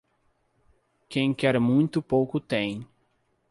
[1.07, 2.87] Quem quer muito pouco tem.